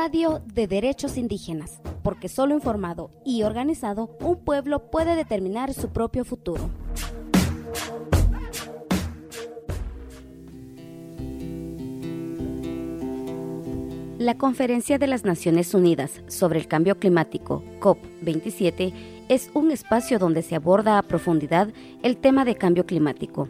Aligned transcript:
Radio 0.00 0.40
de 0.54 0.68
Derechos 0.68 1.16
Indígenas, 1.16 1.80
porque 2.04 2.28
solo 2.28 2.54
informado 2.54 3.10
y 3.24 3.42
organizado 3.42 4.16
un 4.20 4.36
pueblo 4.36 4.92
puede 4.92 5.16
determinar 5.16 5.74
su 5.74 5.88
propio 5.88 6.24
futuro. 6.24 6.70
La 14.20 14.38
Conferencia 14.38 14.98
de 14.98 15.08
las 15.08 15.24
Naciones 15.24 15.74
Unidas 15.74 16.22
sobre 16.28 16.60
el 16.60 16.68
Cambio 16.68 17.00
Climático, 17.00 17.64
COP27, 17.80 18.92
es 19.28 19.50
un 19.54 19.72
espacio 19.72 20.20
donde 20.20 20.42
se 20.42 20.54
aborda 20.54 20.96
a 20.98 21.02
profundidad 21.02 21.72
el 22.04 22.18
tema 22.18 22.44
de 22.44 22.54
cambio 22.54 22.86
climático. 22.86 23.48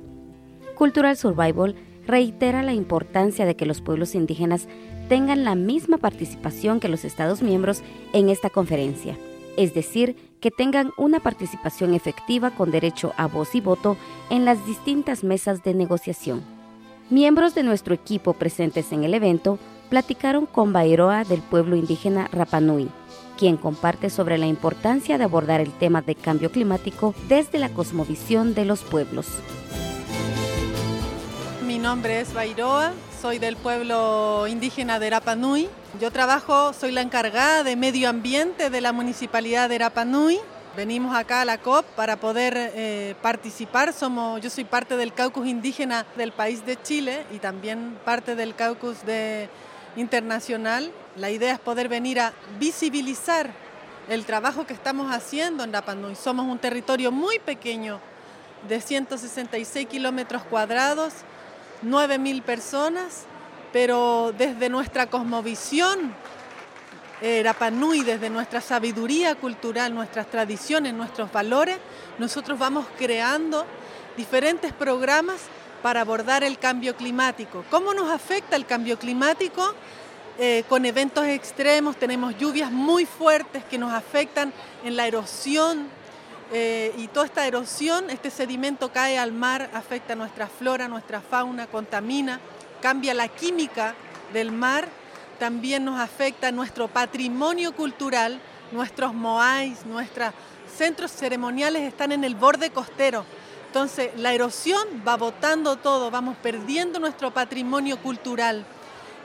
Cultural 0.78 1.18
Survival 1.18 1.74
reitera 2.08 2.62
la 2.62 2.72
importancia 2.72 3.46
de 3.46 3.54
que 3.54 3.66
los 3.66 3.80
pueblos 3.80 4.16
indígenas 4.16 4.66
tengan 5.08 5.44
la 5.44 5.54
misma 5.54 5.98
participación 5.98 6.80
que 6.80 6.88
los 6.88 7.04
Estados 7.04 7.42
miembros 7.42 7.82
en 8.12 8.30
esta 8.30 8.50
conferencia, 8.50 9.16
es 9.56 9.74
decir, 9.74 10.16
que 10.40 10.50
tengan 10.50 10.90
una 10.96 11.20
participación 11.20 11.94
efectiva 11.94 12.50
con 12.50 12.70
derecho 12.70 13.12
a 13.16 13.26
voz 13.26 13.54
y 13.54 13.60
voto 13.60 13.96
en 14.30 14.44
las 14.44 14.66
distintas 14.66 15.22
mesas 15.22 15.62
de 15.62 15.74
negociación. 15.74 16.42
Miembros 17.10 17.54
de 17.54 17.62
nuestro 17.62 17.94
equipo 17.94 18.32
presentes 18.32 18.90
en 18.92 19.04
el 19.04 19.14
evento 19.14 19.58
platicaron 19.90 20.46
con 20.46 20.72
Bairoa 20.72 21.24
del 21.24 21.40
pueblo 21.40 21.76
indígena 21.76 22.28
Rapanui, 22.32 22.88
quien 23.38 23.56
comparte 23.56 24.10
sobre 24.10 24.38
la 24.38 24.46
importancia 24.46 25.18
de 25.18 25.24
abordar 25.24 25.60
el 25.60 25.72
tema 25.72 26.02
de 26.02 26.14
cambio 26.14 26.50
climático 26.50 27.14
desde 27.28 27.58
la 27.58 27.68
cosmovisión 27.68 28.54
de 28.54 28.64
los 28.64 28.82
pueblos. 28.82 29.26
Mi 31.78 31.84
nombre 31.84 32.18
es 32.18 32.34
Bairoa, 32.34 32.90
soy 33.22 33.38
del 33.38 33.56
pueblo 33.56 34.48
indígena 34.48 34.98
de 34.98 35.10
Rapanui. 35.10 35.68
Yo 36.00 36.10
trabajo, 36.10 36.72
soy 36.72 36.90
la 36.90 37.02
encargada 37.02 37.62
de 37.62 37.76
medio 37.76 38.08
ambiente 38.08 38.68
de 38.68 38.80
la 38.80 38.92
municipalidad 38.92 39.68
de 39.68 39.78
Rapanui. 39.78 40.40
Venimos 40.76 41.16
acá 41.16 41.42
a 41.42 41.44
la 41.44 41.58
COP 41.58 41.86
para 41.94 42.16
poder 42.16 42.54
eh, 42.56 43.14
participar. 43.22 43.92
Somos, 43.92 44.40
yo 44.40 44.50
soy 44.50 44.64
parte 44.64 44.96
del 44.96 45.14
caucus 45.14 45.46
indígena 45.46 46.04
del 46.16 46.32
país 46.32 46.66
de 46.66 46.82
Chile 46.82 47.24
y 47.30 47.38
también 47.38 47.96
parte 48.04 48.34
del 48.34 48.56
caucus 48.56 49.06
de 49.06 49.48
internacional. 49.94 50.90
La 51.14 51.30
idea 51.30 51.52
es 51.52 51.60
poder 51.60 51.88
venir 51.88 52.18
a 52.18 52.32
visibilizar 52.58 53.52
el 54.08 54.24
trabajo 54.24 54.66
que 54.66 54.74
estamos 54.74 55.14
haciendo 55.14 55.62
en 55.62 55.72
Rapanui. 55.72 56.16
Somos 56.16 56.44
un 56.44 56.58
territorio 56.58 57.12
muy 57.12 57.38
pequeño 57.38 58.00
de 58.66 58.80
166 58.80 59.86
kilómetros 59.86 60.42
cuadrados, 60.42 61.12
9.000 61.84 62.42
personas, 62.42 63.24
pero 63.72 64.32
desde 64.36 64.68
nuestra 64.68 65.06
cosmovisión 65.06 66.14
eh, 67.20 67.42
Rapanui, 67.44 68.02
desde 68.02 68.30
nuestra 68.30 68.60
sabiduría 68.60 69.34
cultural, 69.34 69.94
nuestras 69.94 70.28
tradiciones, 70.28 70.94
nuestros 70.94 71.32
valores, 71.32 71.78
nosotros 72.18 72.58
vamos 72.58 72.86
creando 72.96 73.66
diferentes 74.16 74.72
programas 74.72 75.40
para 75.82 76.00
abordar 76.00 76.44
el 76.44 76.58
cambio 76.58 76.96
climático. 76.96 77.64
¿Cómo 77.70 77.94
nos 77.94 78.10
afecta 78.10 78.56
el 78.56 78.66
cambio 78.66 78.98
climático? 78.98 79.74
Eh, 80.38 80.62
con 80.68 80.84
eventos 80.86 81.26
extremos, 81.26 81.96
tenemos 81.96 82.38
lluvias 82.38 82.70
muy 82.70 83.04
fuertes 83.04 83.64
que 83.64 83.78
nos 83.78 83.92
afectan 83.92 84.52
en 84.84 84.96
la 84.96 85.08
erosión 85.08 85.88
eh, 86.52 86.94
y 86.98 87.08
toda 87.08 87.26
esta 87.26 87.46
erosión, 87.46 88.10
este 88.10 88.30
sedimento 88.30 88.92
cae 88.92 89.18
al 89.18 89.32
mar, 89.32 89.70
afecta 89.74 90.14
nuestra 90.14 90.46
flora, 90.46 90.88
nuestra 90.88 91.20
fauna, 91.20 91.66
contamina, 91.66 92.40
cambia 92.80 93.14
la 93.14 93.28
química 93.28 93.94
del 94.32 94.52
mar, 94.52 94.88
también 95.38 95.84
nos 95.84 96.00
afecta 96.00 96.50
nuestro 96.52 96.88
patrimonio 96.88 97.72
cultural, 97.72 98.40
nuestros 98.72 99.14
moais, 99.14 99.86
nuestros 99.86 100.32
centros 100.76 101.10
ceremoniales 101.10 101.82
están 101.82 102.12
en 102.12 102.24
el 102.24 102.34
borde 102.34 102.70
costero, 102.70 103.24
entonces, 103.68 104.10
la 104.16 104.32
erosión 104.32 105.02
va 105.06 105.18
botando 105.18 105.76
todo, 105.76 106.10
vamos 106.10 106.38
perdiendo 106.42 106.98
nuestro 107.00 107.34
patrimonio 107.34 107.98
cultural 107.98 108.64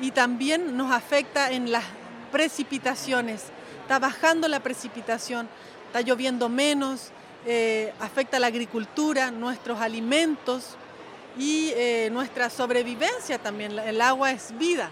y 0.01 0.11
también 0.11 0.75
nos 0.75 0.91
afecta 0.91 1.49
en 1.49 1.71
las 1.71 1.85
precipitaciones. 2.29 3.45
Está 3.83 3.99
bajando 3.99 4.49
la 4.49 4.59
precipitación, 4.59 5.47
está 5.87 6.01
lloviendo 6.01 6.49
menos, 6.49 7.11
eh, 7.45 7.93
afecta 7.99 8.39
la 8.39 8.47
agricultura, 8.47 9.31
nuestros 9.31 9.79
alimentos 9.79 10.75
y 11.37 11.71
eh, 11.75 12.09
nuestra 12.11 12.49
sobrevivencia 12.49 13.37
también. 13.37 13.77
El 13.79 14.01
agua 14.01 14.31
es 14.31 14.57
vida. 14.57 14.89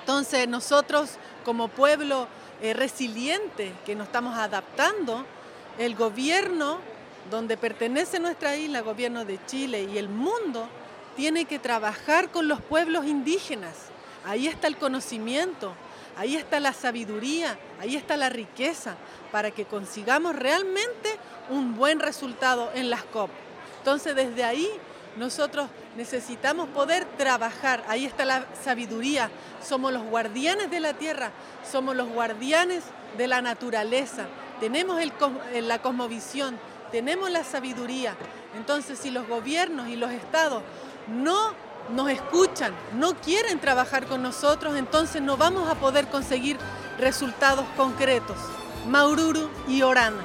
Entonces, 0.00 0.48
nosotros 0.48 1.10
como 1.44 1.68
pueblo 1.68 2.26
eh, 2.62 2.72
resiliente 2.72 3.72
que 3.86 3.94
nos 3.94 4.08
estamos 4.08 4.36
adaptando, 4.36 5.24
el 5.78 5.94
gobierno 5.94 6.78
donde 7.30 7.56
pertenece 7.56 8.18
nuestra 8.18 8.56
isla, 8.56 8.80
gobierno 8.80 9.24
de 9.24 9.38
Chile 9.46 9.86
y 9.92 9.98
el 9.98 10.08
mundo, 10.08 10.68
tiene 11.16 11.44
que 11.44 11.58
trabajar 11.58 12.30
con 12.30 12.48
los 12.48 12.60
pueblos 12.60 13.06
indígenas. 13.06 13.74
Ahí 14.24 14.46
está 14.46 14.66
el 14.66 14.76
conocimiento, 14.76 15.74
ahí 16.16 16.36
está 16.36 16.60
la 16.60 16.72
sabiduría, 16.72 17.58
ahí 17.78 17.96
está 17.96 18.16
la 18.16 18.28
riqueza, 18.28 18.96
para 19.32 19.50
que 19.50 19.64
consigamos 19.64 20.34
realmente 20.34 21.09
un 21.50 21.76
buen 21.76 22.00
resultado 22.00 22.70
en 22.74 22.90
las 22.90 23.04
COP. 23.04 23.30
Entonces 23.78 24.14
desde 24.14 24.44
ahí 24.44 24.68
nosotros 25.16 25.68
necesitamos 25.96 26.68
poder 26.68 27.04
trabajar, 27.18 27.84
ahí 27.88 28.04
está 28.04 28.24
la 28.24 28.46
sabiduría, 28.62 29.30
somos 29.62 29.92
los 29.92 30.04
guardianes 30.04 30.70
de 30.70 30.80
la 30.80 30.94
tierra, 30.94 31.32
somos 31.70 31.96
los 31.96 32.08
guardianes 32.08 32.84
de 33.18 33.26
la 33.26 33.42
naturaleza, 33.42 34.26
tenemos 34.60 35.00
la 35.52 35.82
cosmovisión, 35.82 36.58
tenemos 36.92 37.30
la 37.30 37.44
sabiduría. 37.44 38.14
Entonces, 38.56 38.98
si 38.98 39.10
los 39.10 39.26
gobiernos 39.26 39.88
y 39.88 39.96
los 39.96 40.10
estados 40.12 40.62
no 41.08 41.54
nos 41.90 42.10
escuchan, 42.10 42.72
no 42.94 43.14
quieren 43.14 43.58
trabajar 43.58 44.06
con 44.06 44.22
nosotros, 44.22 44.76
entonces 44.76 45.20
no 45.22 45.36
vamos 45.36 45.68
a 45.68 45.74
poder 45.74 46.06
conseguir 46.08 46.56
resultados 46.98 47.64
concretos. 47.76 48.36
Maururu 48.86 49.48
y 49.68 49.82
Orana. 49.82 50.24